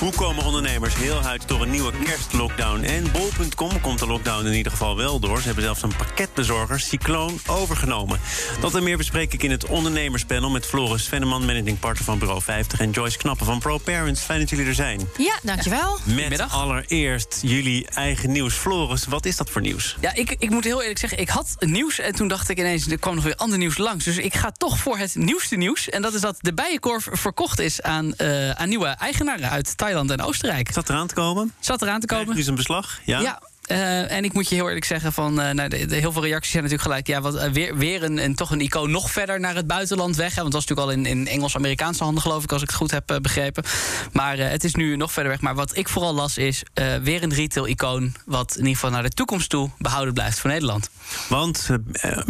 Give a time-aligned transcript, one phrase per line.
[0.00, 2.82] Hoe komen ondernemers heel uit door een nieuwe kerstlockdown?
[2.82, 5.38] En bol.com komt de lockdown in ieder geval wel door.
[5.38, 8.20] Ze hebben zelfs een pakketbezorger, Cycloon, overgenomen.
[8.60, 10.50] Dat en meer bespreek ik in het ondernemerspanel...
[10.50, 12.80] met Floris Venneman, managing partner van Bureau 50...
[12.80, 14.22] en Joyce Knappen van ProParents.
[14.22, 15.08] Fijn dat jullie er zijn.
[15.18, 15.98] Ja, dankjewel.
[16.04, 18.54] Met allereerst jullie eigen nieuws.
[18.54, 19.96] Floris, wat is dat voor nieuws?
[20.00, 21.98] Ja, ik, ik moet heel eerlijk zeggen, ik had nieuws...
[21.98, 24.04] en toen dacht ik ineens, er kwam nog weer ander nieuws langs.
[24.04, 25.88] Dus ik ga toch voor het nieuwste nieuws.
[25.88, 30.10] En dat is dat de Bijenkorf verkocht is aan, uh, aan nieuwe eigenaren uit Thailand
[30.10, 30.72] en Oostenrijk.
[30.72, 31.52] Zat eraan te komen?
[31.58, 32.34] Zat eraan te komen.
[32.34, 33.20] Nu is een beslag, ja?
[33.20, 36.12] Ja, uh, en ik moet je heel eerlijk zeggen, van, uh, nou, de, de, heel
[36.12, 37.06] veel reacties zijn natuurlijk gelijk.
[37.06, 40.16] Ja, wat, uh, weer, weer een, een, toch een icoon nog verder naar het buitenland
[40.16, 40.34] weg.
[40.34, 42.76] Hè, want dat was natuurlijk al in, in Engels-Amerikaanse handen, geloof ik, als ik het
[42.76, 43.64] goed heb begrepen.
[44.12, 45.40] Maar het is nu nog verder weg.
[45.40, 46.62] Maar wat ik vooral las is
[47.02, 48.14] weer een retail-icoon.
[48.24, 50.90] wat in ieder geval naar de toekomst toe behouden blijft voor Nederland.
[51.28, 51.68] Want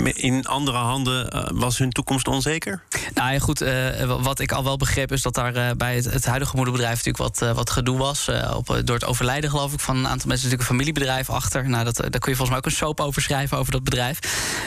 [0.05, 2.83] in andere handen was hun toekomst onzeker?
[3.15, 3.65] Nou ja, goed.
[4.22, 7.55] wat ik al wel begreep is dat daar bij het, het, huidige moederbedrijf natuurlijk wat,
[7.55, 8.28] wat gedoe was.
[8.55, 10.48] op, door het overlijden, geloof ik, van een aantal mensen.
[10.48, 11.69] natuurlijk een familiebedrijf achter.
[11.69, 14.19] Nou, dat, daar kun je volgens mij ook een soap over schrijven over dat bedrijf.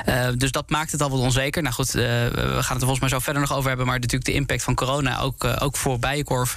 [0.10, 1.62] Uh, dus dat maakt het al wat onzeker.
[1.62, 3.86] Nou goed, uh, we gaan het er volgens mij zo verder nog over hebben.
[3.86, 6.56] Maar natuurlijk de impact van corona ook, ook voor Bijenkorf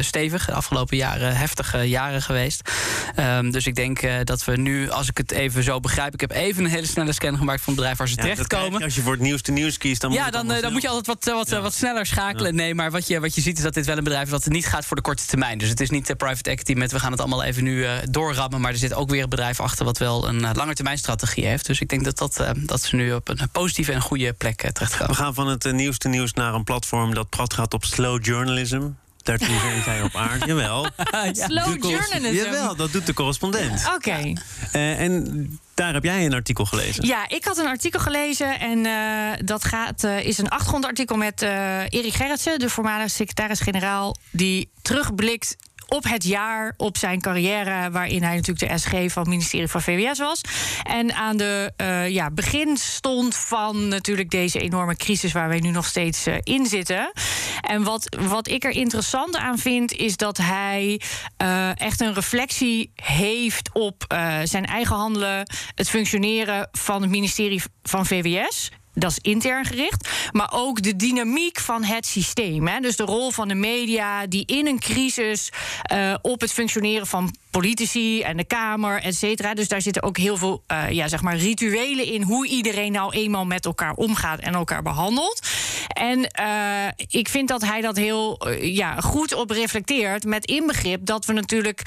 [0.00, 0.46] stevig.
[0.46, 2.70] De afgelopen jaren heftige jaren geweest.
[3.18, 6.14] Um, dus ik denk dat we nu, als ik het even zo begrijp...
[6.14, 8.82] ik heb even een hele snelle scan gemaakt van het bedrijf waar ze ja, terechtkomen.
[8.82, 10.88] Als je voor het nieuwste nieuws kiest, dan, ja, moet, dan, dan, dan moet je
[10.88, 11.60] altijd wat, wat, ja.
[11.60, 12.54] wat sneller schakelen.
[12.54, 14.44] Nee, maar wat je, wat je ziet is dat dit wel een bedrijf is dat
[14.44, 15.58] het niet gaat voor de korte termijn.
[15.58, 18.60] Dus het is niet private equity met we gaan het allemaal even nu doorrammen.
[18.60, 21.66] Maar er zit ook weer bedrijf achter wat wel een uh, langetermijnstrategie heeft.
[21.66, 24.64] Dus ik denk dat, dat, uh, dat ze nu op een positieve en goede plek
[24.64, 25.14] uh, terechtkomen.
[25.16, 28.88] We gaan van het nieuwste nieuws naar een platform dat prat gaat op slow journalism.
[29.22, 30.46] Daartoe zijn zij op aarde.
[30.46, 30.86] Jawel.
[31.32, 32.44] Slow journalism.
[32.44, 33.86] Jawel, dat doet de correspondent.
[33.86, 33.94] Oké.
[33.94, 34.36] Okay.
[34.72, 37.06] en daar heb jij een artikel gelezen.
[37.06, 38.60] Ja, ik had een artikel gelezen.
[38.60, 44.16] En uh, dat gaat, uh, is een achtergrondartikel met uh, Erik Gerritsen, de voormalige secretaris-generaal,
[44.30, 45.56] die terugblikt
[45.88, 49.82] op het jaar, op zijn carrière, waarin hij natuurlijk de SG van het ministerie van
[49.82, 50.40] VWS was.
[50.82, 55.70] En aan de uh, ja, begin stond van natuurlijk deze enorme crisis waar wij nu
[55.70, 57.12] nog steeds uh, in zitten.
[57.60, 61.00] En wat, wat ik er interessant aan vind, is dat hij
[61.42, 64.04] uh, echt een reflectie heeft op
[64.44, 70.08] zijn eigen handelen, het functioneren van het ministerie van VWS dat is intern gericht.
[70.32, 72.68] Maar ook de dynamiek van het systeem.
[72.68, 72.80] Hè.
[72.80, 75.52] Dus de rol van de media die in een crisis
[75.92, 79.54] uh, op het functioneren van politici en de Kamer, et cetera.
[79.54, 83.12] Dus daar zitten ook heel veel uh, ja, zeg maar rituelen in hoe iedereen nou
[83.12, 85.46] eenmaal met elkaar omgaat en elkaar behandelt.
[85.88, 90.24] En uh, ik vind dat hij dat heel uh, ja, goed op reflecteert.
[90.24, 91.82] Met inbegrip dat we natuurlijk.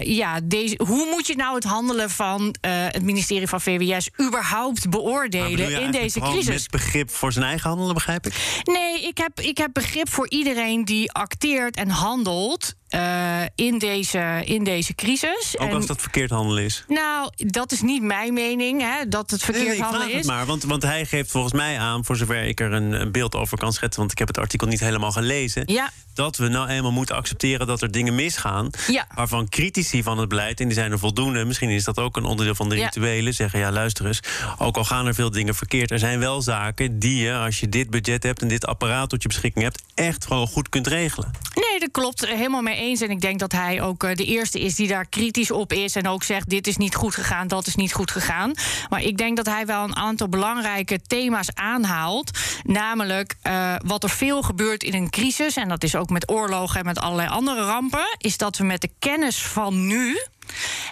[0.00, 5.82] ja, deze, hoe moet je nou het handelen van het ministerie van VWS überhaupt beoordelen
[5.82, 6.46] in deze crisis?
[6.46, 8.60] Met begrip voor zijn eigen handelen, begrijp ik?
[8.64, 12.74] Nee, ik heb, ik heb begrip voor iedereen die acteert en handelt.
[12.94, 15.54] Uh, in, deze, in deze crisis.
[15.58, 16.84] Ook en, als dat verkeerd handelen is?
[16.88, 20.16] Nou, dat is niet mijn mening, hè, dat het verkeerd nee, nee, handelen is.
[20.16, 23.12] Het maar, want, want hij geeft volgens mij aan, voor zover ik er een, een,
[23.12, 24.00] beeld over kan schetsen...
[24.00, 25.62] want ik heb het artikel niet helemaal gelezen...
[25.66, 25.90] Ja.
[26.14, 28.70] Dat we nou eenmaal moeten accepteren dat er dingen misgaan...
[28.86, 29.06] Ja.
[29.14, 31.44] waarvan critici van het beleid, en die zijn er voldoende...
[31.44, 32.84] misschien is dat ook een onderdeel van de Ja.
[32.84, 33.34] rituelen...
[33.34, 34.20] zeggen, ja, luister eens,
[34.58, 35.90] ook al gaan er veel dingen verkeerd...
[35.90, 38.42] er zijn wel zaken die je, als je dit budget hebt...
[38.42, 39.82] en dit apparaat tot je beschikking hebt...
[39.94, 41.30] echt gewoon goed kunt regelen.
[41.54, 42.26] Nee, dat klopt.
[42.26, 43.00] Helemaal mee eens.
[43.00, 45.96] En ik denk dat hij ook uh, de eerste is die daar kritisch op is.
[45.96, 48.52] En ook zegt: dit is niet goed gegaan, dat is niet goed gegaan.
[48.88, 52.30] Maar ik denk dat hij wel een aantal belangrijke thema's aanhaalt.
[52.62, 55.56] Namelijk uh, wat er veel gebeurt in een crisis.
[55.56, 58.16] En dat is ook met oorlogen en met allerlei andere rampen.
[58.18, 60.18] Is dat we met de kennis van nu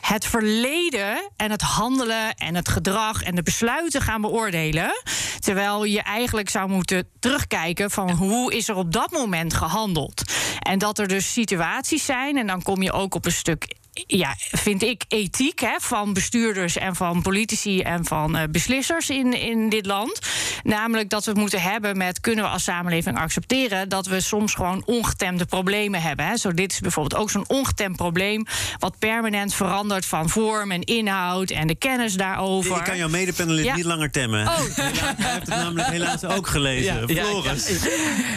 [0.00, 5.02] het verleden en het handelen en het gedrag en de besluiten gaan beoordelen.
[5.38, 10.22] Terwijl je eigenlijk zou moeten terugkijken van hoe is er op dat moment gehandeld.
[10.58, 14.34] En dat er dus situaties zijn, en dan kom je ook op een stuk ja,
[14.38, 19.68] vind ik, ethiek hè, van bestuurders en van politici en van uh, beslissers in, in
[19.68, 20.18] dit land.
[20.62, 24.54] Namelijk dat we het moeten hebben met kunnen we als samenleving accepteren dat we soms
[24.54, 26.26] gewoon ongetemde problemen hebben.
[26.26, 26.36] Hè.
[26.36, 28.46] Zo, dit is bijvoorbeeld ook zo'n ongetemd probleem,
[28.78, 32.76] wat permanent verandert van vorm en inhoud en de kennis daarover.
[32.76, 33.74] Ik kan jouw medepanelist Ja.
[33.74, 34.46] niet langer temmen.
[34.46, 34.58] Oh.
[34.58, 37.14] Helaas, hij heeft het namelijk helaas ook gelezen.
[37.14, 37.70] Ja, Floris.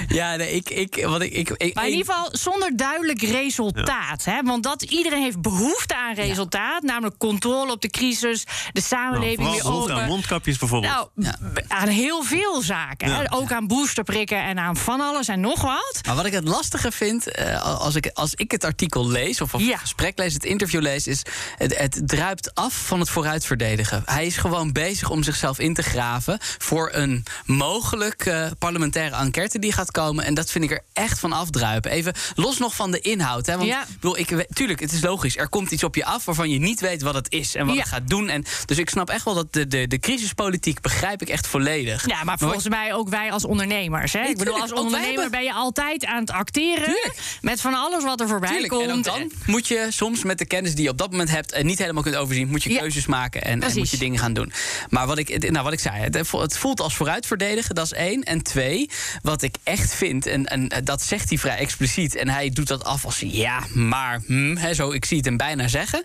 [0.07, 4.25] Ja, nee, ik, ik, wat ik, ik, ik, Maar in ieder geval zonder duidelijk resultaat.
[4.25, 4.41] Hè?
[4.41, 8.43] Want dat iedereen heeft behoefte aan resultaat, namelijk controle op de crisis,
[8.73, 9.95] de samenleving nou, weer open.
[9.95, 11.09] aan mondkapjes bijvoorbeeld.
[11.15, 11.35] Nou,
[11.67, 13.09] aan heel veel zaken.
[13.09, 13.27] Ja.
[13.29, 15.99] Ook aan boosterprikken en aan van alles en nog wat.
[16.05, 19.41] Maar wat ik het lastige vind, eh, als, ik, als ik het artikel lees...
[19.41, 19.71] of, of Ja.
[19.71, 21.07] het gesprek lees, het interview lees...
[21.07, 21.21] is
[21.57, 24.01] het, het druipt af van het vooruitverdedigen.
[24.05, 26.37] Hij is gewoon bezig om zichzelf in te graven...
[26.57, 30.25] voor een mogelijk eh, parlementaire enquête die gaat komen.
[30.25, 31.91] En dat vind ik er echt van afdruipen.
[31.91, 33.45] Even los nog van de inhoud.
[33.45, 33.57] Hè?
[33.57, 33.81] Want Ja.
[33.81, 35.34] ik bedoel, ik, tuurlijk, het is logisch.
[35.35, 37.55] Er komt iets op je af waarvan je niet weet wat het is...
[37.55, 37.81] en wat Ja.
[37.81, 38.29] het gaat doen.
[38.29, 42.07] En, dus ik snap echt wel dat de, de, de crisispolitiek begrijp ik echt volledig.
[42.07, 44.13] Ja, maar volgens mij ook wij als ondernemers.
[44.13, 44.23] Hè?
[44.23, 46.83] Ik bedoel, als ondernemer hebben- ben je altijd aan het acteren.
[46.83, 47.15] Tuurlijk.
[47.41, 48.89] Met van alles wat er voorbij Tuurlijk, komt.
[48.89, 51.65] en dan moet je soms met de kennis die je op dat moment hebt en
[51.65, 54.51] niet helemaal kunt overzien, moet je Ja, keuzes maken en, moet je dingen gaan doen.
[54.89, 58.23] Maar wat ik, nou, wat ik zei, het, het voelt als vooruitverdedigen, dat is één.
[58.23, 58.89] En twee,
[59.21, 62.83] wat ik echt vind, en, en dat zegt hij vrij expliciet, en hij doet dat
[62.83, 66.01] af als ja, maar, hm, hè, zo, ik zie het hem bijna zeggen.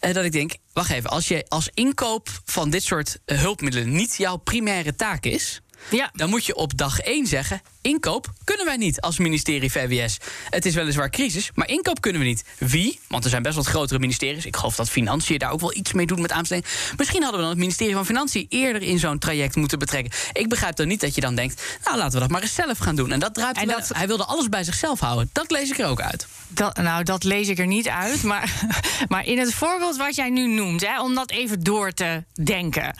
[0.00, 3.92] eh, dat ik denk, wacht even, als je als inkoop van dit soort eh, hulpmiddelen
[3.92, 5.60] niet jouw primaire taak is.
[5.90, 6.10] Ja.
[6.12, 10.16] Dan moet je op dag 1 zeggen: inkoop kunnen wij niet als ministerie VWS.
[10.50, 12.44] Het is weliswaar crisis, maar inkoop kunnen we niet.
[12.58, 13.00] Wie?
[13.08, 14.46] Want er zijn best wat grotere ministeries.
[14.46, 16.66] Ik geloof dat Financiën daar ook wel iets mee doet met aanbesteding.
[16.96, 20.12] Misschien hadden we dan het ministerie van Financiën eerder in zo'n traject moeten betrekken.
[20.32, 22.78] Ik begrijp dan niet dat je dan denkt: nou laten we dat maar eens zelf
[22.78, 23.12] gaan doen.
[23.12, 23.56] En dat draait.
[23.56, 25.30] En dat- Hij wilde alles bij zichzelf houden.
[25.32, 26.26] Dat lees ik er ook uit.
[26.48, 28.22] Dat, nou, dat lees ik er niet uit.
[28.22, 28.52] Maar,
[29.08, 32.94] maar in het voorbeeld wat jij nu noemt, hè, om dat even door te denken.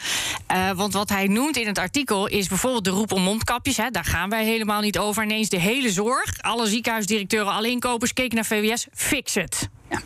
[0.47, 3.77] Eh, want wat hij noemt in het artikel is bijvoorbeeld de roep om mondkapjes.
[3.77, 5.23] Hè, daar gaan wij helemaal niet over.
[5.23, 8.87] Ineens de hele zorg, alle ziekenhuisdirecteuren, alle inkopers keken naar VWS.
[8.93, 9.69] Fix het.
[9.91, 10.01] Ja.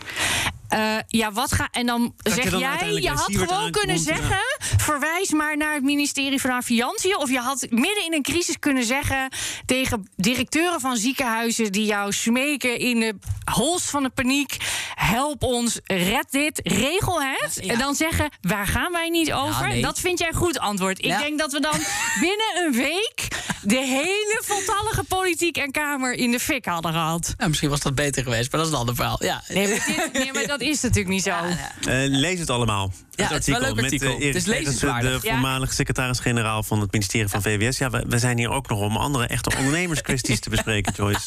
[0.75, 1.69] Eh, ja, wat ga.
[1.71, 4.03] En dan zeg dan jij, je had gewoon kunnen ja.
[4.03, 4.39] zeggen.
[4.77, 7.17] Verwijs maar naar het ministerie van Financiën.
[7.17, 9.29] Of je had midden in een crisis kunnen zeggen
[9.67, 13.15] tegen directeuren van ziekenhuizen die jou smeken in de
[13.53, 14.57] hols van de paniek.
[14.95, 17.59] Help ons, red dit, regel het.
[17.61, 17.73] Ja.
[17.73, 19.69] En dan zeggen, waar gaan wij niet over?
[19.69, 19.83] nee.
[19.83, 20.99] Dat vind jij een goed antwoord.
[20.99, 21.79] Ik denk dat we dan
[22.27, 23.24] binnen een week
[23.67, 27.35] de hele voltallige politiek en Kamer in de fik hadden gehad.
[27.37, 29.25] Nou, misschien was dat beter geweest, maar dat is een ander verhaal.
[29.25, 29.43] Ja.
[29.49, 31.31] Nee, maar, dit- nee, maar dat is natuurlijk niet zo.
[31.31, 31.49] Ja,
[31.81, 32.03] ja.
[32.03, 32.93] Eh, lees het allemaal.
[33.17, 34.07] Ja, het is wel een leuk met artikel.
[34.09, 35.21] eh, Erik Het is Gerritsen, lezenswaardig.
[35.21, 35.33] de Ja.
[35.33, 37.79] voormalig secretaris-generaal van het ministerie van VWS.
[37.79, 41.21] Ja, we, we zijn hier ook nog om andere echte ondernemerskwesties te bespreken, Joyce.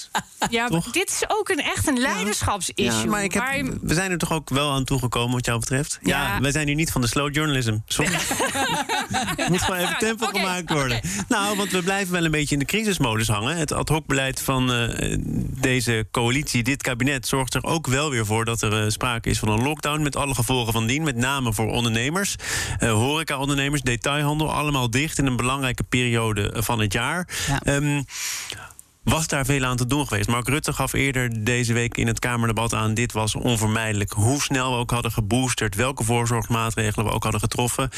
[0.49, 2.85] Ja, maar dit is ook een echt een leiderschapsissue.
[2.85, 5.45] Ja, maar ik heb, waar je- we zijn er toch ook wel aan toegekomen wat
[5.45, 5.99] jou betreft?
[6.01, 6.41] Ja, Ja.
[6.41, 7.77] wij zijn hier niet van de slow journalism.
[7.85, 8.11] Sorry.
[9.49, 11.01] Moet gewoon even tempo gemaakt worden.
[11.27, 13.57] Nou, want we blijven wel een beetje in de crisismodus hangen.
[13.57, 15.17] Het ad hoc beleid van eh,
[15.61, 19.39] deze coalitie, dit kabinet, zorgt er ook wel weer voor dat er eh, sprake is
[19.39, 21.03] van een lockdown met alle gevolgen van dien.
[21.03, 22.35] Met name voor ondernemers,
[22.79, 27.27] eh horeca-ondernemers, detailhandel, allemaal dicht in een belangrijke periode eh, van het jaar.
[27.47, 27.61] Ja.
[27.63, 28.01] Ehm,
[29.03, 30.27] was daar veel aan te doen geweest.
[30.27, 32.93] Mark Rutte gaf eerder deze week in het Kamerdebat aan...
[32.93, 34.11] dit was onvermijdelijk.
[34.11, 35.75] Hoe snel we ook hadden geboosterd...
[35.75, 37.89] welke voorzorgsmaatregelen we ook hadden getroffen.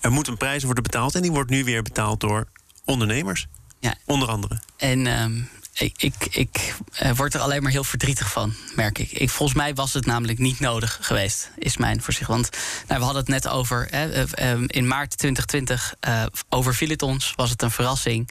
[0.00, 1.14] Er moet een prijs worden betaald...
[1.14, 2.48] en die wordt nu weer betaald door
[2.84, 3.46] ondernemers.
[3.78, 3.94] Ja.
[4.06, 4.60] Onder andere.
[4.76, 5.40] En ehm,
[5.72, 9.12] ik, ik, ik eh, word er alleen maar heel verdrietig van, merk ik.
[9.12, 9.30] ik.
[9.30, 12.28] Volgens mij was het namelijk niet nodig geweest, is mijn voorzicht.
[12.28, 12.50] Want
[12.86, 17.02] nou, we hadden het net over, hè, eh, ehm, in maart 2020 eh, overviel het
[17.02, 18.30] ons, was het een verrassing.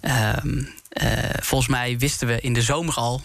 [0.00, 3.22] Ehm, eh, volgens mij wisten we in de zomer al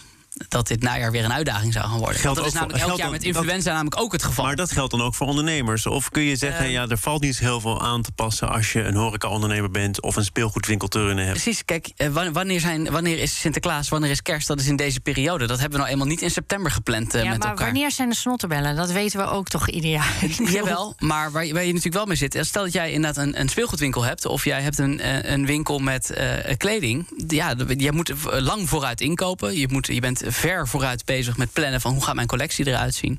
[0.48, 2.20] dat dit najaar weer een uitdaging zou gaan worden.
[2.20, 4.44] Geldt dat is voor- namelijk elk jaar met influenza namelijk ook het geval.
[4.44, 5.86] Maar dat geldt dan ook voor ondernemers.
[5.86, 6.72] Of kun je zeggen, Ehm.
[6.72, 8.48] ja, er valt niet heel veel aan te passen...
[8.48, 11.42] als je een horeca-ondernemer bent of een speelgoedwinkel te runnen hebt.
[11.42, 14.46] Precies, kijk, eh, wa- wanneer, zijn, wanneer is Sinterklaas, wanneer is kerst?
[14.46, 15.46] Dat is in deze periode.
[15.46, 17.64] Dat hebben we nou eenmaal niet in september gepland eh, ja, met maar elkaar.
[17.66, 18.76] wanneer zijn de snottenbellen?
[18.76, 20.14] Dat weten we ook toch ieder jaar.
[20.52, 22.34] Jawel, maar waar, je- waar je natuurlijk wel mee zit...
[22.34, 24.26] eh, stel dat jij inderdaad een, een speelgoedwinkel hebt...
[24.26, 27.06] of jij hebt een, een winkel met eh, kleding...
[27.28, 29.56] ja, jij moet lang vooruit inkopen.
[29.58, 31.80] Je, moet, je bent ver vooruit bezig met plannen...
[31.80, 33.18] van hoe gaat mijn collectie eruit zien.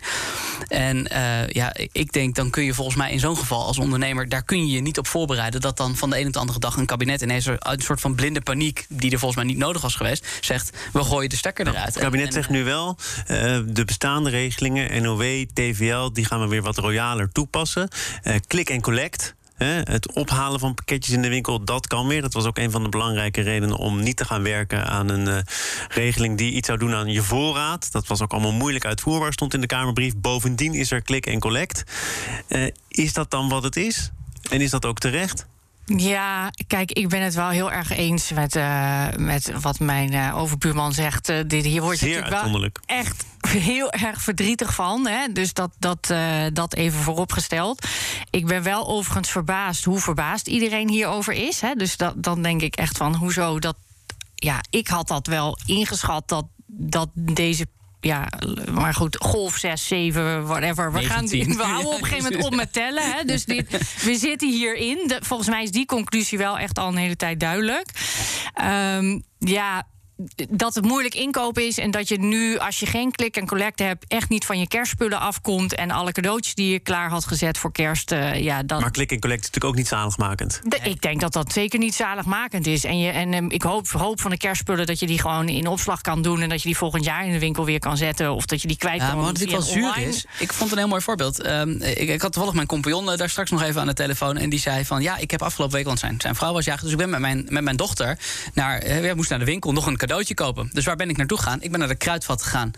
[0.67, 4.29] En eh, ja, ik denk, dan kun je volgens mij in zo'n geval als ondernemer...
[4.29, 5.61] daar kun je je niet op voorbereiden...
[5.61, 7.47] dat dan van de een op de andere dag een kabinet ineens...
[7.47, 10.27] uit een soort van blinde paniek, die er volgens mij niet nodig was geweest...
[10.41, 11.93] zegt, we gooien de stekker eruit.
[11.93, 12.97] Het kabinet En- zegt nu wel,
[13.27, 17.87] eh, de bestaande regelingen, NOW, TVL, die gaan we weer wat royaler toepassen.
[18.23, 19.35] Eh click en collect.
[19.65, 22.21] Het ophalen van pakketjes in de winkel, dat kan weer.
[22.21, 25.27] Dat was ook een van de belangrijke redenen om niet te gaan werken aan een
[25.27, 25.37] eh,
[25.87, 27.91] regeling die iets zou doen aan je voorraad.
[27.91, 30.13] Dat was ook allemaal moeilijk uitvoerbaar, stond in de Kamerbrief.
[30.17, 31.83] Bovendien is er click en collect.
[32.47, 34.11] Eh, is dat dan wat het is?
[34.49, 35.47] En is dat ook terecht?
[35.95, 40.37] Ja, kijk, ik ben het wel heel erg eens met, eh, met wat mijn eh,
[40.37, 41.29] overbuurman zegt.
[41.29, 45.07] Eh, dit, hier word je Zeer natuurlijk wel echt heel erg verdrietig van.
[45.07, 45.31] Hè?
[45.31, 46.13] Dus dat, dat,
[46.53, 47.87] dat even vooropgesteld.
[48.29, 51.61] Ik ben wel overigens verbaasd hoe verbaasd iedereen hierover is.
[51.61, 51.73] Hè?
[51.73, 53.75] Dus dat, dan denk ik echt van, hoezo dat...
[54.35, 57.67] Ja, ik had dat wel ingeschat dat, dat deze
[57.99, 58.27] ja,
[58.71, 60.91] maar goed, golf 6, 7, whatever.
[60.91, 61.57] We, gaan, 19.
[61.57, 63.11] we houden op een gegeven moment op met tellen.
[63.11, 63.23] Hè?
[63.23, 63.71] Dus dit,
[64.03, 65.07] we zitten hierin.
[65.07, 67.89] De, volgens mij is die conclusie wel echt al een hele tijd duidelijk.
[68.53, 69.87] Ehm, ja,
[70.49, 73.79] dat het moeilijk inkopen is en dat je nu, als je geen klik en collect
[73.79, 77.57] hebt, echt niet van je kerstspullen afkomt en alle cadeautjes die je klaar had gezet
[77.57, 78.81] voor kerst, eh, ja, dan.
[78.81, 80.61] Maar klik en collect is natuurlijk ook niet zaligmakend.
[80.63, 82.83] De- Ik denk dat dat zeker niet zaligmakend is.
[82.83, 85.67] En, je, en ehm, ik hoop, hoop van de kerstspullen dat je die gewoon in
[85.67, 86.41] opslag kan doen.
[86.41, 88.33] En dat je die volgend jaar in de winkel weer kan zetten.
[88.33, 89.15] Of dat je die kwijt Ja, kan.
[89.15, 90.09] maar wat natuurlijk wel zuur online.
[90.09, 91.41] is, ik vond een heel mooi voorbeeld.
[91.41, 94.37] Ehm, ik, ik had toevallig mijn compagnon eh, daar straks nog even aan de telefoon.
[94.37, 96.83] En die zei van, ja, ik heb afgelopen week, want zijn, zijn vrouw was jager.
[96.83, 98.17] Dus ik ben met mijn, met mijn dochter
[98.53, 100.69] naar, eh, ja, moest naar de winkel nog een cadeautje kopen.
[100.73, 101.61] Dus waar ben ik naartoe gegaan?
[101.61, 102.71] Ik ben naar de kruidvat gegaan.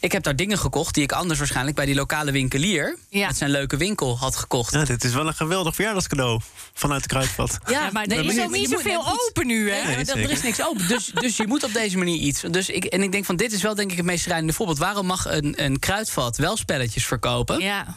[0.00, 2.96] Ik heb daar dingen gekocht die ik anders waarschijnlijk bij die lokale winkelier...
[3.08, 3.26] Ja.
[3.26, 4.72] met zijn leuke winkel had gekocht.
[4.72, 6.40] Ja, dit is wel een geweldig verjaardagscadeau
[6.74, 7.58] vanuit de kruidvat.
[7.66, 9.84] Ja, maar er is je ook niet zoveel open nu, hè?
[9.86, 10.88] Nee, Nee, er- er is niks open.
[10.88, 12.40] Dus, dus je moet op deze manier iets.
[12.40, 14.78] Dus ik, en ik denk van dit is wel denk ik het meest schrijnende voorbeeld.
[14.78, 17.60] Waarom mag een, een kruidvat wel spelletjes verkopen?
[17.60, 17.96] Ja.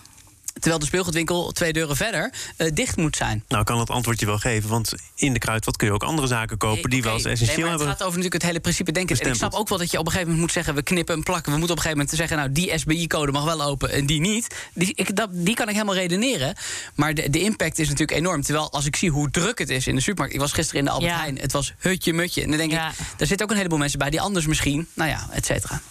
[0.61, 3.43] Terwijl de speelgoedwinkel twee deuren verder eh, dicht moet zijn.
[3.47, 6.27] Nou, ik kan het antwoordje wel geven, want in de kruidvat kun je ook andere
[6.27, 7.87] zaken kopen die wel eens essentieel nee, maar hebben.
[7.87, 9.19] Het gaat over natuurlijk het hele principe denken.
[9.19, 10.75] En ik snap ook wel dat je op een gegeven moment moet zeggen...
[10.75, 11.51] we knippen en plakken.
[11.51, 12.37] We moeten op een gegeven moment zeggen...
[12.37, 14.55] nou, die SBI-code mag wel open en die niet.
[14.73, 16.55] Die, ik, dat, die kan ik helemaal redeneren.
[16.95, 18.41] Maar de, de impact is natuurlijk enorm.
[18.41, 20.33] Terwijl als ik zie hoe druk het is in de supermarkt...
[20.33, 21.19] ik was gisteren in de Albert Ja.
[21.19, 21.37] Heijn.
[21.37, 22.41] Het was hutje-mutje.
[22.41, 22.89] En dan denk Ja.
[22.89, 24.09] ik, daar zitten ook een heleboel mensen bij...
[24.09, 25.81] die anders misschien, nou ja, et cetera.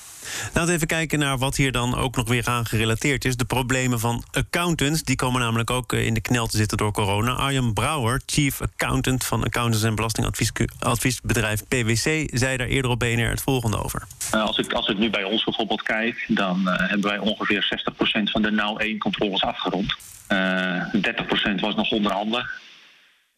[0.44, 3.36] Laten we even kijken naar wat hier dan ook nog weer aan gerelateerd is.
[3.36, 5.02] De problemen van accountants.
[5.02, 7.32] Die komen namelijk ook eh, in de knel te zitten door corona.
[7.32, 12.28] Arjan Brouwer, chief accountant van accountants en belastingadviesbedrijf PwC...
[12.38, 14.02] zei daar eerder op BNR het volgende over.
[14.30, 17.82] Eh, Als ik, als ik nu bij ons bijvoorbeeld kijk, dan eh, hebben wij ongeveer
[18.20, 19.94] 60% van de nauw 1 controles afgerond.
[20.26, 20.38] Eh
[20.92, 22.46] 30% was nog onderhanden.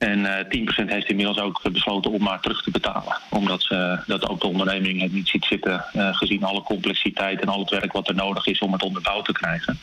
[0.02, 3.18] En eh 10% heeft inmiddels ook besloten om maar terug te betalen.
[3.30, 7.48] Omdat ze, dat ook de onderneming het niet ziet zitten, eh, gezien alle complexiteit en
[7.48, 9.78] al het werk wat er nodig is om het onderbouwd te krijgen.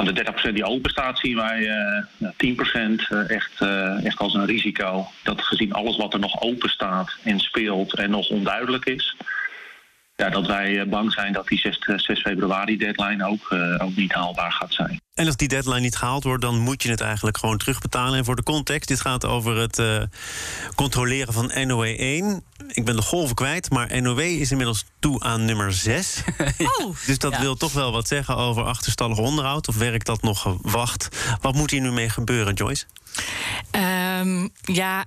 [0.00, 4.18] Van de 30% die open staat, zien wij eh, ja, 10% eh, echt, eh, echt
[4.18, 5.06] als een risico.
[5.22, 9.16] Dat gezien alles wat er nog open staat en speelt en nog onduidelijk is,
[10.20, 13.84] ja, dat wij eh, bang zijn dat die 6, eh, 6 februari deadline ook, eh,
[13.86, 15.00] ook niet haalbaar gaat zijn.
[15.14, 18.18] En als die deadline niet gehaald wordt, dan moet je het eigenlijk gewoon terugbetalen.
[18.18, 20.02] En voor de context, dit gaat over het eh,
[20.74, 22.42] controleren van NOW 1.
[22.68, 26.22] Ik ben de golven kwijt, maar NOW is inmiddels toe aan nummer 6.
[26.80, 27.40] Oh, Dus dat Ja.
[27.40, 29.68] wil toch wel wat zeggen over achterstallig onderhoud.
[29.68, 31.08] Of werkt dat nog gewacht?
[31.40, 32.84] Wat moet hier nu mee gebeuren, Joyce?
[34.20, 35.04] Ehm, ja,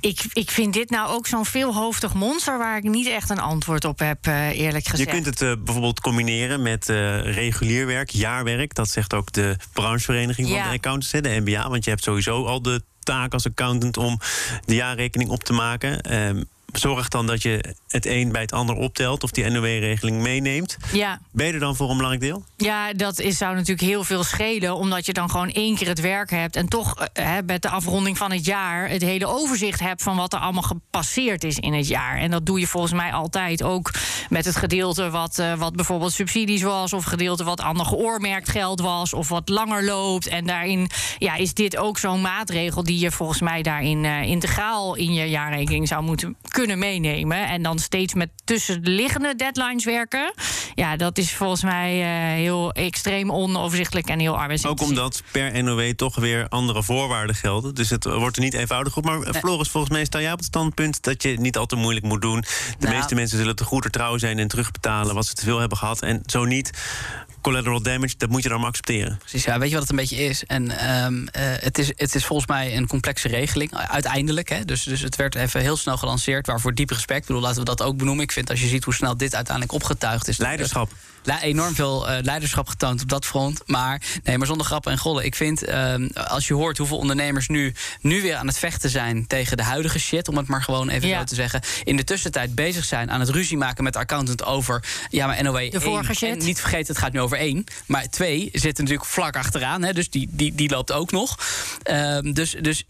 [0.00, 2.58] ik, ik vind dit nou ook zo'n veelhoofdig monster...
[2.58, 5.10] waar ik niet echt een antwoord op heb, eh, eerlijk Je gezegd.
[5.10, 8.74] kunt het eh, bijvoorbeeld combineren met eh, regulier werk, jaarwerk.
[8.74, 11.68] Dat zegt ook de branchevereniging van de accountants, hè, de NBA.
[11.68, 14.20] Want je hebt sowieso al de taak als accountant om
[14.64, 16.00] de jaarrekening op te maken.
[16.00, 20.76] Ehm, zorg dan dat je het een bij het ander optelt of die NOW-regeling meeneemt.
[20.92, 21.20] Ja.
[21.30, 22.44] Ben je er dan voor een belangrijk deel?
[22.56, 26.00] Ja, dat is, zou natuurlijk heel veel schelen, omdat je dan gewoon één keer het
[26.00, 29.80] werk hebt en toch eh, hè, met de afronding van het jaar het hele overzicht
[29.80, 32.18] hebt van wat er allemaal gepasseerd is in het jaar.
[32.18, 33.90] En dat doe je volgens mij altijd ook
[34.28, 38.80] met het gedeelte wat, eh, wat bijvoorbeeld subsidies was, of gedeelte wat ander geoormerkt geld
[38.80, 40.26] was, of wat langer loopt.
[40.26, 44.94] En daarin ja, is dit ook zo'n maatregel die je volgens mij daarin eh, integraal
[44.94, 47.46] in je jaarrekening zou moeten kunnen meenemen.
[47.48, 50.32] En dan steeds met tussenliggende deadlines werken.
[50.74, 54.88] Ja, dat is volgens mij eh, heel extreem onoverzichtelijk en heel Ook arbeidsintensief.
[54.88, 57.74] omdat per NOW toch weer andere voorwaarden gelden.
[57.74, 59.04] Dus het wordt er niet eenvoudig op.
[59.04, 61.76] Maar eh, Floris, volgens mij sta jij op het standpunt dat je niet al te
[61.76, 62.40] moeilijk moet doen.
[62.40, 62.46] De
[62.86, 62.94] Nou.
[62.96, 66.02] meeste mensen zullen te goeder trouw zijn en terugbetalen wat ze te veel hebben gehad.
[66.02, 66.70] En zo niet,
[67.40, 69.18] collateral damage, dat moet je dan maar accepteren.
[69.18, 70.44] Precies, ja, weet je wat het een beetje is?
[70.44, 71.86] En ehm, eh, het is?
[71.96, 74.48] Het is volgens mij een complexe regeling, uh, uiteindelijk.
[74.48, 74.64] Hè?
[74.64, 77.20] Dus, dus het werd even heel snel gelanceerd, waarvoor diep respect.
[77.20, 78.24] Ik bedoel, laten we dat ook benoemen.
[78.24, 80.38] Ik vind als je ziet hoe snel dit uiteindelijk opgetuigd is...
[80.38, 80.92] Leiderschap.
[81.36, 83.62] Enorm veel eh, leiderschap getoond op dat front.
[83.66, 85.24] Maar nee, maar zonder grappen en gollen.
[85.24, 89.26] Ik vind, ehm, als je hoort hoeveel ondernemers nu, nu weer aan het vechten zijn
[89.26, 91.18] tegen de huidige shit, om het maar gewoon even Ja.
[91.18, 91.60] zo te zeggen.
[91.84, 94.84] In de tussentijd bezig zijn aan het ruzie maken met de accountant over.
[95.10, 95.70] Ja, maar NOW.
[95.70, 96.30] De vorige shit.
[96.30, 97.64] En niet vergeten, het gaat nu over één.
[97.86, 99.82] Maar twee zit natuurlijk vlak achteraan.
[99.82, 101.38] Hè, dus die, die, die loopt ook nog.
[101.82, 102.84] Ehm, dus dus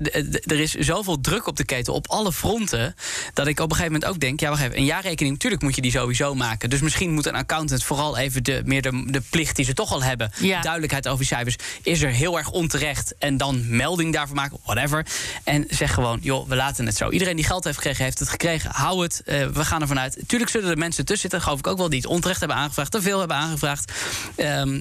[0.45, 2.95] er is zoveel druk op de keten op alle fronten.
[3.35, 4.77] Dat ik op een gegeven moment ook denk: ja, wacht even.
[4.77, 6.71] Een jaarrekening, natuurlijk moet je die sowieso maken.
[6.71, 9.93] Dus misschien moet een accountant vooral even de, meer de, de plicht die ze toch
[9.93, 10.31] al hebben.
[10.41, 10.61] Ja.
[10.61, 11.57] Duidelijkheid over die cijfers.
[11.83, 13.15] Is er heel erg onterecht.
[13.19, 15.07] En dan melding daarvan maken, whatever.
[15.45, 17.11] En zeg gewoon: joh, we laten het zo.
[17.11, 18.71] Iedereen die geld heeft gekregen, heeft het gekregen.
[18.71, 19.23] Hou het.
[19.25, 20.19] eh, we gaan ervan uit.
[20.27, 22.91] Tuurlijk zullen er mensen tussen zitten, geloof ik ook wel, die het onterecht hebben aangevraagd,
[22.91, 23.93] te veel hebben aangevraagd.
[24.37, 24.81] Ehm,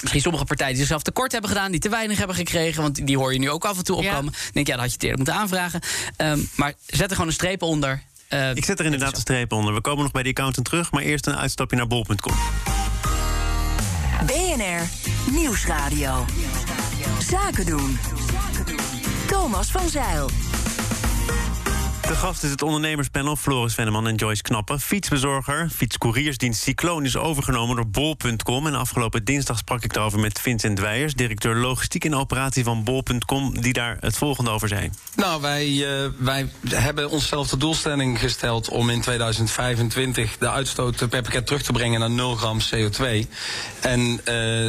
[0.00, 2.82] Misschien sommige partijen die zichzelf tekort hebben gedaan, die te weinig hebben gekregen.
[2.82, 4.08] Want die hoor je nu ook af en toe Ja.
[4.08, 4.32] opkomen.
[4.32, 5.80] Dan denk je, ja, dat had je het eerder moeten aanvragen.
[6.16, 8.02] Ehm, maar zet er gewoon een streep onder.
[8.34, 9.74] Eh, Ik zet er inderdaad een streep onder.
[9.74, 12.34] We komen nog bij die accountant terug, maar eerst een uitstapje naar bol.com.
[14.26, 14.88] BNR
[15.30, 16.24] Nieuwsradio.
[17.30, 17.98] Zaken doen.
[19.26, 20.30] Thomas van Zeil.
[22.08, 24.80] De gast is het ondernemerspanel Floris Venneman en Joyce Knappen.
[24.80, 28.66] Fietsbezorger, fietscouriersdienst Cycloon is overgenomen door Bol.com.
[28.66, 31.14] En afgelopen dinsdag sprak ik erover met Vincent Weijers...
[31.14, 33.60] directeur logistiek en operatie van Bol.com...
[33.60, 34.90] die daar het volgende over zei.
[35.16, 38.68] Nou, wij, uh, wij hebben onszelf de doelstelling gesteld...
[38.68, 43.28] om in 2025 de uitstoot per pakket terug te brengen naar 0 gram CO2.
[43.80, 44.24] En uh,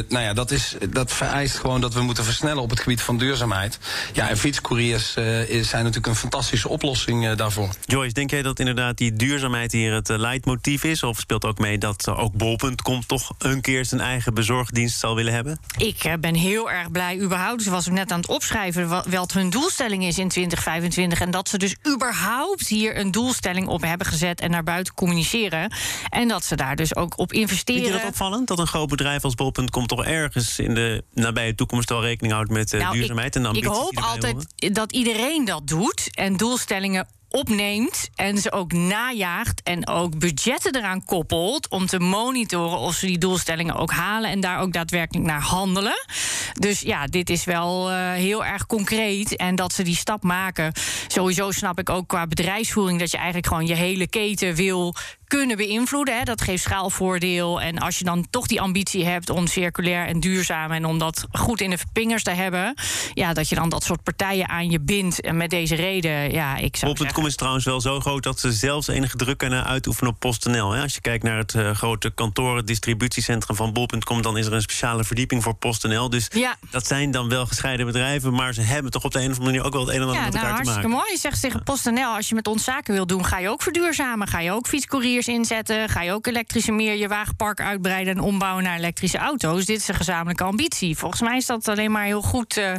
[0.08, 3.18] nou ja, dat, is, dat vereist gewoon dat we moeten versnellen op het gebied van
[3.18, 3.78] duurzaamheid.
[4.12, 5.24] Ja, en fietscouriers uh,
[5.62, 7.68] zijn natuurlijk een fantastische oplossing daarvoor.
[7.84, 11.02] Joyce, denk jij dat inderdaad die duurzaamheid hier het leidmotief is?
[11.02, 15.32] Of speelt ook mee dat ook Bol.com toch een keer zijn eigen bezorgdienst zal willen
[15.32, 15.58] hebben?
[15.78, 17.62] Ik ben heel erg blij überhaupt.
[17.62, 21.20] Ze was net aan het opschrijven wat hun doelstelling is in 2025.
[21.20, 25.72] En dat ze dus überhaupt hier een doelstelling op hebben gezet en naar buiten communiceren.
[26.08, 27.82] En dat ze daar dus ook op investeren.
[27.82, 28.48] Vind je dat opvallend?
[28.48, 32.50] Dat een groot bedrijf als Bol.com toch ergens in de nabije toekomst wel rekening houdt
[32.50, 33.70] met uh, nou, duurzaamheid ik, en ambities?
[33.70, 39.88] Ik hoop altijd dat iedereen dat doet en doelstellingen opneemt en ze ook najaagt en
[39.88, 44.58] ook budgetten eraan koppelt om te monitoren of ze die doelstellingen ook halen en daar
[44.58, 46.04] ook daadwerkelijk naar handelen.
[46.52, 50.72] Dus ja, dit is wel uh, heel erg concreet en dat ze die stap maken.
[51.06, 54.94] Sowieso snap ik ook qua bedrijfsvoering dat je eigenlijk gewoon je hele keten wil
[55.26, 56.18] kunnen beïnvloeden.
[56.18, 56.22] Hè.
[56.22, 57.60] Dat geeft schaalvoordeel.
[57.60, 61.26] En als je dan toch die ambitie hebt om circulair en duurzaam en om dat
[61.32, 62.74] goed in de vingers te hebben,
[63.14, 65.20] ja, dat je dan dat soort partijen aan je bindt.
[65.20, 66.94] En met deze reden, ja, ik zou.
[66.94, 70.70] Bol.com is trouwens wel zo groot dat ze zelfs enige druk kunnen uitoefenen op PostNL.
[70.70, 70.82] Hè.
[70.82, 74.62] Als je kijkt naar het uh, grote kantoren, distributiecentrum van Bol.com, dan is er een
[74.62, 76.10] speciale verdieping voor PostNL.
[76.10, 76.56] Dus ja.
[76.70, 79.50] dat zijn dan wel gescheiden bedrijven, maar ze hebben toch op de een of andere
[79.50, 80.80] manier ook wel het een en ander ja, met nou, elkaar te maken.
[80.80, 81.12] Hartstikke mooi.
[81.12, 84.28] Je zegt tegen PostNL, als je met ons zaken wil doen, ga je ook verduurzamen,
[84.28, 85.88] ga je ook fietscourier inzetten?
[85.88, 89.64] Ga je ook elektrische meer je wagenpark uitbreiden en ombouwen naar elektrische auto's?
[89.64, 90.96] Dit is een gezamenlijke ambitie.
[90.96, 92.72] Volgens mij is dat alleen maar heel goed uh,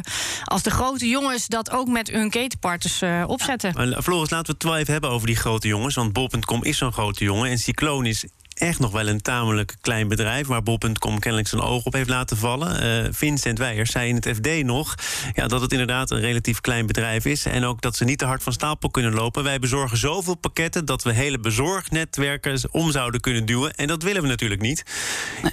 [0.44, 3.88] als de grote jongens dat ook met hun ketenpartners uh, opzetten.
[3.88, 4.02] Ja.
[4.02, 5.94] Floris, laten we het wel even hebben over die grote jongens.
[5.94, 8.24] Want Bol.com is zo'n grote jongen en Cycloon is
[8.58, 10.46] echt nog wel een tamelijk klein bedrijf...
[10.46, 13.04] waar Bol.com kennelijk zijn oog op heeft laten vallen.
[13.04, 14.94] Uh, Vincent Weijers zei in het FD nog
[15.34, 17.44] ja, dat het inderdaad een relatief klein bedrijf is...
[17.44, 19.44] en ook dat ze niet te hard van stapel kunnen lopen.
[19.44, 23.74] Wij bezorgen zoveel pakketten dat we hele bezorgnetwerken om zouden kunnen duwen.
[23.74, 24.82] En dat willen we natuurlijk niet.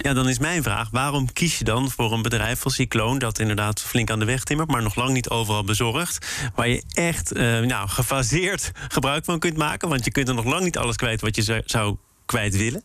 [0.02, 3.18] Ja, dan is mijn vraag, waarom kies je dan voor een bedrijf als Cycloon...
[3.18, 6.26] dat inderdaad flink aan de weg timmert, maar nog lang niet overal bezorgt...
[6.54, 9.88] waar je echt uh, nou, gefaseerd gebruik van kunt maken...
[9.88, 12.82] want je kunt er nog lang niet alles kwijt wat je zou kwijt willen...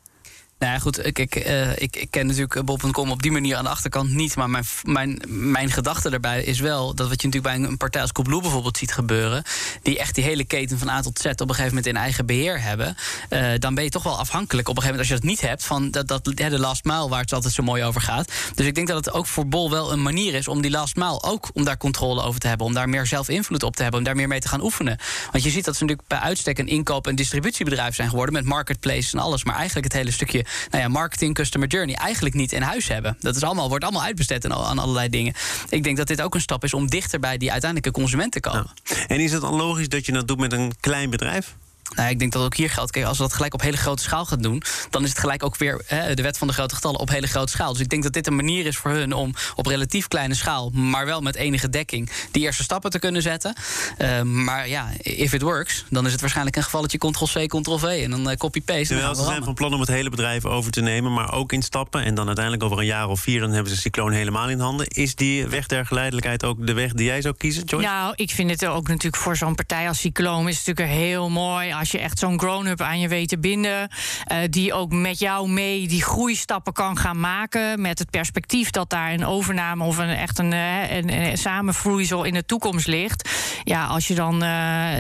[0.62, 3.70] Nou ja, goed, ik, ik, uh, ik, ken natuurlijk Bob.com op die manier aan de
[3.70, 4.36] achterkant niet.
[4.36, 8.02] Maar mijn, mijn, mijn gedachte daarbij is wel dat wat je natuurlijk bij een partij
[8.02, 9.44] als Coolblue bijvoorbeeld ziet gebeuren.
[9.82, 12.26] die echt die hele keten van A tot Z op een gegeven moment in eigen
[12.26, 12.96] beheer hebben.
[13.30, 15.50] Uh, dan ben je toch wel afhankelijk op een gegeven moment als je dat niet
[15.50, 15.64] hebt.
[15.64, 18.32] van dat, dat, de last mile waar het altijd zo mooi over gaat.
[18.56, 20.96] Dus ik denk dat het ook voor Bol wel een manier is om die last
[20.96, 22.68] mile ook om daar controle over te hebben.
[22.68, 24.00] om daar meer zelf invloed op te hebben.
[24.00, 24.98] om daar meer mee te gaan oefenen.
[25.32, 28.34] Want je ziet dat ze natuurlijk bij uitstek een inkoop- en distributiebedrijf zijn geworden.
[28.34, 29.44] met marketplace en alles.
[29.44, 33.18] Maar eigenlijk het hele stukje nou ja, marketing, customer journey eigenlijk niet in huis hebben.
[33.20, 35.34] Dat is allemaal, wordt allemaal uitbesteed aan, allerlei dingen.
[35.70, 38.40] Ik denk dat dit ook een stap is om dichter bij die uiteindelijke consument te
[38.40, 38.72] komen.
[39.08, 41.56] En is het dan logisch dat je dat doet met een klein bedrijf?
[41.96, 42.92] Nou, ik denk dat ook hier geldt.
[42.92, 45.44] Kijk, als we dat gelijk op hele grote schaal gaan doen, dan is het gelijk
[45.44, 47.72] ook weer hè, de wet van de grote getallen op hele grote schaal.
[47.72, 50.70] Dus ik denk dat dit een manier is voor hun om op relatief kleine schaal,
[50.70, 53.56] maar wel met enige dekking, die eerste stappen te kunnen zetten.
[53.98, 58.12] Uh, maar ja, if it works, dan is het waarschijnlijk een gevalletje Ctrl-C, Ctrl-V en
[58.12, 58.94] dan uh, copy-paste.
[58.94, 61.62] Terwijl ze zijn van plan om het hele bedrijf over te nemen, maar ook in
[61.62, 62.04] stappen.
[62.04, 64.88] En dan uiteindelijk over een jaar of vier, dan hebben ze Cycloon helemaal in handen.
[64.88, 67.88] Is die weg der geleidelijkheid ook de weg die jij zou kiezen, Joyce?
[67.88, 71.30] Nou, ik vind het ook natuurlijk voor zo'n partij als Cycloon is het natuurlijk heel
[71.30, 73.90] mooi als je echt zo'n grown-up aan je weet te binden.
[74.32, 77.82] Uh, die ook met jou mee die groeistappen kan gaan maken.
[77.82, 82.24] Met het perspectief dat daar een overname of een echt een, uh, een, een samenvloeisel
[82.24, 83.30] in de toekomst ligt.
[83.64, 84.96] Ja, als je dan uh,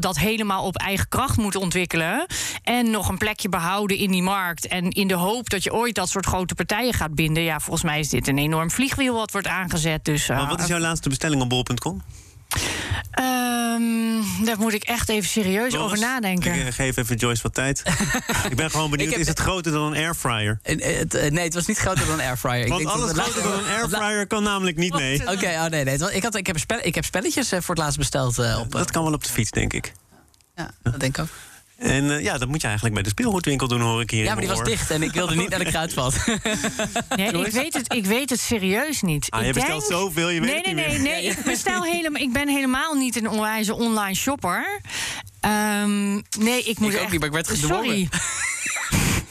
[0.00, 2.26] dat helemaal op eigen kracht moet ontwikkelen.
[2.62, 4.66] En nog een plekje behouden in die markt.
[4.66, 7.42] En in de hoop dat je ooit dat soort grote partijen gaat binden.
[7.42, 10.04] Ja, volgens mij is dit een enorm vliegwiel wat wordt aangezet.
[10.04, 12.02] Dus, maar wat is jouw laatste bestelling op bol.com?
[13.20, 16.66] Um, daar moet ik echt even serieus over nadenken.
[16.66, 17.82] Ik geef even Joyce wat tijd.
[18.50, 20.58] ik ben gewoon benieuwd, is het groter dan een airfryer?
[20.62, 22.68] Het, nee, het was niet groter dan een airfryer.
[22.68, 25.20] Want alles groter dan een airfryer kan namelijk niet mee.
[25.20, 25.94] Oké, okay, oh nee, nee.
[25.94, 28.38] Ik, had, ik, heb, ik heb spelletjes voor het laatst besteld.
[28.38, 29.92] Uh, op, dat kan wel op de fiets, denk ik.
[30.56, 31.28] Ja, dat denk ik ook.
[31.82, 34.24] En eh, ja, dat moet je eigenlijk bij de speelgoedwinkel doen, hoor ik hier.
[34.24, 36.14] Ja, maar die was dicht en ik wilde niet naar de kruidvat.
[37.16, 39.30] Nee, ik weet, het, ik weet het serieus niet.
[39.30, 41.12] Ah, ik je bestelt zoveel, je weet nee, het niet nee, nee, meer.
[41.12, 42.22] nee, Ik bestel helemaal.
[42.22, 44.80] Ik ben helemaal niet een onwijze online shopper.
[45.40, 47.10] Ehm, nee, ik moet ook echt.
[47.10, 47.84] niet, maar ik werd gedwongen.
[47.84, 48.08] Sorry.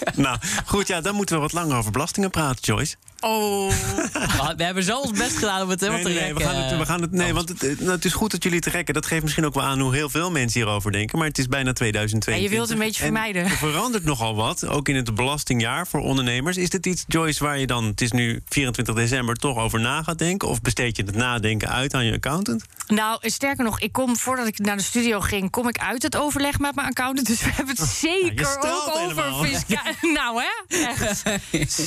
[0.16, 2.96] Nou, goed, ja, dan moeten we wat langer over belastingen praten, Joyce.
[3.22, 3.70] Oh.
[4.58, 6.56] We hebben zo ons best gedaan om het helemaal Nee, te nee, nee, we gaan
[6.56, 8.68] het, we gaan het, nee want het, het- nou, het is goed dat jullie het
[8.68, 8.94] rekken.
[8.94, 11.18] Dat geeft misschien ook wel aan hoe heel veel mensen hierover denken.
[11.18, 12.36] Maar het is bijna 2022.
[12.36, 13.44] Ja, je wilt het een beetje En vermijden.
[13.44, 16.58] Er verandert nogal wat, ook in het belastingjaar voor ondernemers.
[16.58, 20.04] Is dit iets, Joyce, waar je dan, het is nu 24 december, toch over na
[20.04, 20.48] gaat denken?
[20.48, 22.64] Of besteed je het nadenken uit aan je accountant?
[22.88, 26.16] Nou, sterker nog, ik kom voordat ik naar de studio ging, kom ik uit het
[26.18, 27.28] overleg met mijn accountant.
[27.28, 29.80] Dus we hebben het zeker ook over fiscaal.
[30.14, 30.78] Nou, hè?
[30.86, 31.24] Echt.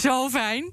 [0.01, 0.70] Zo fijn.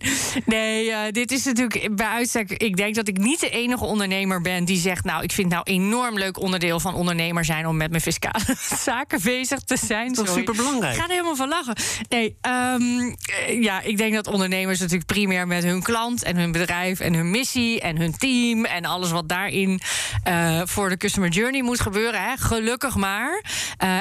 [0.52, 2.52] Nee, eh, dit is natuurlijk bij uitstek.
[2.52, 5.04] Ik denk dat ik niet de enige ondernemer ben die zegt.
[5.04, 8.56] Nou, ik vind het nou enorm leuk onderdeel van ondernemer zijn om met mijn fiscale
[8.84, 10.14] zaken bezig te zijn.
[10.14, 10.46] Dat is Sorry.
[10.46, 10.94] superbelangrijk.
[10.94, 11.76] Ik ga er helemaal van lachen.
[12.10, 16.52] Nee, ehm, eh, ja, ik denk dat ondernemers natuurlijk primair met hun klant en hun
[16.52, 19.80] bedrijf en hun missie en hun team en alles wat daarin
[20.24, 22.24] eh, voor de customer journey moet gebeuren.
[22.24, 22.38] Hè.
[22.38, 23.44] Gelukkig maar.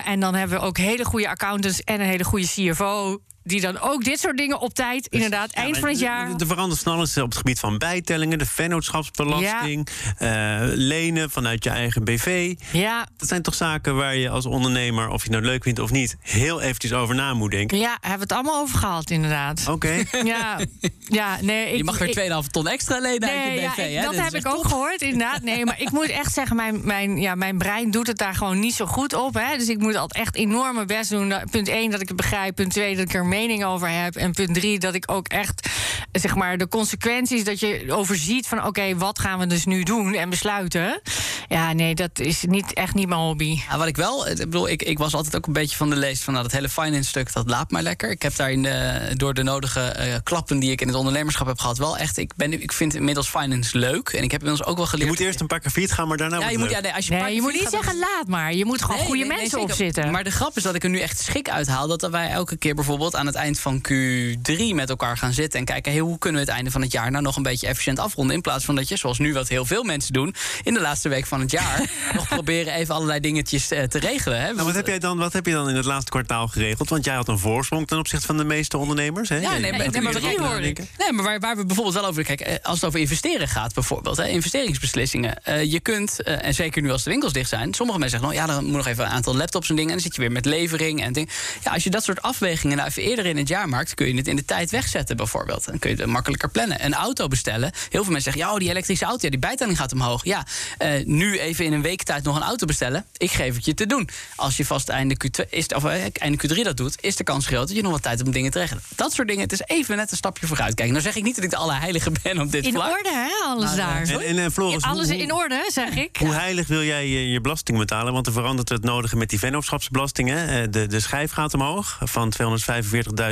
[0.05, 3.21] En dan hebben we ook hele goede accountants en een hele goede CFO.
[3.43, 6.31] Die dan ook dit soort dingen op tijd, inderdaad, eind van het jaar.
[6.39, 11.71] Er verandert van alles op het gebied van bijtellingen, de vennootschapsbelasting, eh, lenen vanuit je
[11.71, 12.55] eigen BV.
[12.73, 15.79] Ja, Dat zijn toch zaken waar je als ondernemer, of je het nou leuk vindt
[15.79, 17.79] of niet, heel eventjes over na moet denken.
[17.79, 19.65] ja, hebben we het allemaal over gehad, inderdaad.
[19.69, 19.89] Oké.
[20.25, 20.59] Ja,
[20.99, 21.71] ja, nee.
[21.71, 23.77] Ik, Je mag weer ik- 2,5 ton extra lenen uit je BV.
[23.77, 24.03] ja, ik- hè?
[24.03, 24.65] dat is heb ik ook top.
[24.65, 25.43] gehoord, inderdaad.
[25.43, 28.59] Nee, maar ik moet echt zeggen, mijn, mijn, ja, mijn brein doet het daar gewoon
[28.59, 29.35] niet zo goed op.
[29.35, 29.57] Hè.
[29.57, 31.35] Dus ik moet altijd echt enorm mijn best doen.
[31.51, 32.55] Punt 1, dat ik het begrijp.
[32.55, 34.17] Punt 2, dat ik er mening over heb.
[34.17, 35.69] En punt 3, dat ik ook echt,
[36.13, 37.45] zeg maar, de consequenties...
[37.45, 41.01] dat je overziet van, oké, wat gaan we dus nu doen en besluiten.
[41.49, 43.59] Ja, nee, dat is niet, echt niet mijn hobby.
[43.71, 45.97] Ja, wat ik wel, ik bedoel, ik, ik was altijd ook een beetje van de
[45.97, 48.11] leest van nou, dat hele finance stuk, dat laat maar lekker.
[48.11, 51.47] Ik heb daar in de, door de nodige eh, klappen die ik in het ondernemerschap
[51.47, 54.09] heb gehad, wel echt, ik, ben, ik vind inmiddels finance leuk.
[54.09, 55.09] En ik heb inmiddels ook wel Je geleerd.
[55.09, 57.07] moet eerst een paar keer fiets gaan, maar daarna ja, je moet, ja, nee, als
[57.07, 58.55] je, Nee, je moet niet gaat- zeggen laat maar.
[58.55, 60.11] Je moet gewoon Nee, goede nee, mensen opzitten.
[60.11, 61.87] Maar de grap is dat ik er nu echt schik uithaal.
[61.89, 65.59] Dat wij elke keer bijvoorbeeld aan het eind van Q3 met elkaar gaan zitten.
[65.59, 67.67] En kijken, hey, hoe kunnen we het einde van het jaar nou nog een beetje
[67.67, 68.37] efficiënt afronden.
[68.37, 70.35] In plaats van dat je, zoals nu wat heel veel mensen doen.
[70.63, 71.91] in de laatste week van het jaar.
[72.15, 74.41] nog proberen even allerlei dingetjes eh, te regelen.
[74.41, 74.53] Hè?
[74.53, 76.89] Nou, wat, heb jij dan, wat heb je dan in het laatste kwartaal geregeld?
[76.89, 79.29] Want jij had een voorsprong ten opzichte van de meeste ondernemers.
[79.29, 79.37] Hè?
[79.37, 82.55] Ja, nee, maar, ik nee, maar, nee, waar, waar we bijvoorbeeld wel over kijken, eh,
[82.63, 85.45] als het over investeren gaat, bijvoorbeeld, hè, investeringsbeslissingen.
[85.45, 88.49] eh, je kunt, en zeker nu als de winkels dicht zijn, sommige mensen zeggen, nou
[88.49, 89.91] ja, dan moet nog even een aantal laptops en dingen.
[89.91, 91.31] En dan zit je weer met levering en dingen.
[91.65, 94.15] Ja, als je dat soort afwegingen nou even eerder in het jaar maakt, kun je
[94.15, 95.65] het in de tijd wegzetten, bijvoorbeeld.
[95.65, 96.85] Dan kun je het makkelijker plannen.
[96.85, 97.73] Een auto bestellen.
[97.91, 100.25] Heel veel mensen zeggen, ja, oh, die elektrische auto, ja, die bijtelling gaat omhoog.
[100.25, 100.47] Ja,
[100.79, 103.05] eh, nu even in een week tijd nog een auto bestellen.
[103.17, 104.09] Ik geef het je te doen.
[104.37, 107.47] Als je vast einde, Q2, is, of, eh, einde Q3 dat doet, is de kans
[107.47, 108.83] groot dat je nog wat tijd hebt om dingen te regelen.
[108.97, 110.93] Dat soort dingen, het is even net een stapje vooruit kijken.
[110.95, 112.91] Nou zeg ik niet dat ik de allerheilige ben op dit In vlak.
[112.91, 114.03] orde, hè, alles Nou, daar.
[114.03, 116.17] En, en, en Floris, Alles hoe- in orde, zeg ik.
[116.19, 118.13] Hoe heilig wil jij je, je belasting betalen?
[118.13, 120.29] Want er verandert het nodige met die vennootschapsbelasting.
[120.29, 120.63] Hè?
[120.63, 122.33] Eh, De, de schijf gaat omhoog van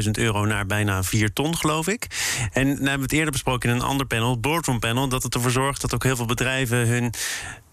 [0.04, 2.06] 245.000 euro naar bijna 4 ton, geloof ik.
[2.52, 5.08] En nou hebben we het eerder besproken in een ander panel, Boardroom Panel...
[5.08, 7.12] dat het ervoor zorgt dat ook heel veel bedrijven hun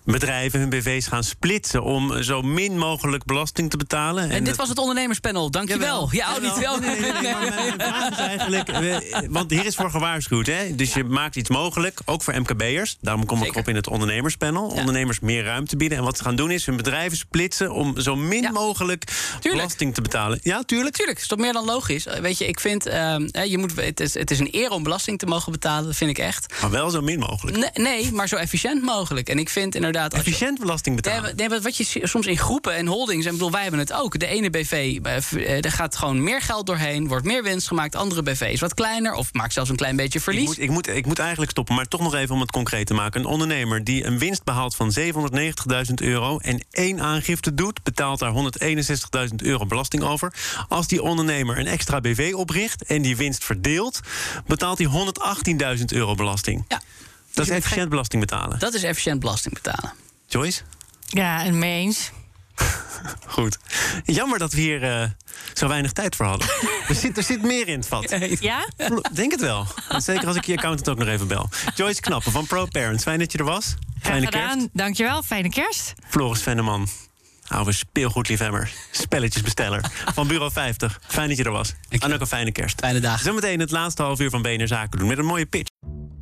[0.06, 1.84] bedrijven, hun BV's gaan splitsen...
[1.84, 4.24] om zo min mogelijk belasting te betalen.
[4.24, 6.08] En dit dat- was het ondernemerspanel, dankjewel.
[6.12, 6.78] Ja, oh, niet wel.
[6.80, 8.72] Nee, nee, nee, maar mijn vraag is eigenlijk...
[9.30, 10.76] Want hier is voor gewaarschuwd, hè?
[10.76, 12.98] Dus je maakt iets mogelijk, ook voor MKB'ers.
[13.02, 14.68] Daarom kom ik op in het ondernemerspanel.
[14.68, 15.98] Ondernemers meer ruimte bieden.
[15.98, 17.72] En wat ze gaan doen is hun bedrijven splitsen...
[17.74, 18.52] om zo min Ja.
[18.52, 19.42] mogelijk Tuurlijk.
[19.54, 20.40] belasting te betalen.
[20.42, 20.96] Ja, tuurlijk.
[20.96, 22.08] Tuurlijk, is toch meer dan logisch.
[22.22, 25.20] Weet je, ik vind, ehm, je moet, het, is, het is een eer om belasting
[25.20, 26.54] te mogen betalen, dat vind ik echt.
[26.62, 27.58] Maar wel zo min mogelijk.
[27.58, 29.30] Nee, nee, maar zo efficiënt mogelijk.
[29.30, 29.94] En ik vind inderdaad...
[30.04, 31.36] Je, Efficiënt belasting betalen.
[31.36, 34.20] nee, wat je soms in groepen en holdings, en ik bedoel, wij hebben het ook.
[34.20, 37.96] De ene BV, eh, eh, er gaat gewoon meer geld doorheen, wordt meer winst gemaakt.
[37.96, 40.46] Andere BV is wat kleiner of maakt zelfs een klein beetje Ik verlies.
[40.46, 42.94] moet, ik, moet, ik moet eigenlijk stoppen, maar toch nog even om het concreet te
[42.94, 43.20] maken.
[43.20, 46.38] Een ondernemer die een winst behaalt van 790.000 euro...
[46.38, 50.34] en één aangifte doet, betaalt daar 161.000 euro belasting over.
[50.70, 54.00] Als die ondernemer een extra BV opricht en die winst verdeelt...
[54.48, 54.88] betaalt hij
[55.78, 56.66] 118.000 euro belasting.
[56.68, 56.82] Ja,
[57.36, 58.60] Dat is efficiënt belasting betalen.
[58.60, 59.94] dat is efficiënt belasting betalen.
[60.28, 60.62] Joyce?
[61.08, 62.12] Ja, en mee eens.
[63.36, 63.58] Goed.
[64.06, 65.10] Jammer dat we hier eh,
[65.54, 66.48] zo weinig tijd voor hadden.
[66.90, 68.16] er, zit, er zit meer in het vat.
[68.40, 68.68] Ja?
[69.14, 69.68] Denk het wel.
[69.98, 71.50] Zeker als ik je accountant ook nog even bel.
[71.76, 73.04] Joyce Knappen van ProParents.
[73.04, 73.66] Fijn dat je er was.
[73.66, 74.52] Graag Fijne kerst.
[74.52, 74.70] gedaan.
[74.74, 75.24] Dankjewel.
[75.24, 75.94] Fijne kerst.
[76.08, 76.88] Floris Venneman.
[77.48, 78.72] Oude speelgoedliefhebber.
[78.92, 79.92] Spelletjesbesteller.
[80.14, 81.00] Van Bureau 50.
[81.08, 81.74] Fijn dat je er was.
[81.90, 82.80] En ook een fijne kerst.
[82.80, 83.24] Fijne dagen.
[83.26, 85.08] Zometeen het laatste half uur van BNR Zaken doen.
[85.08, 85.70] Met een mooie pitch.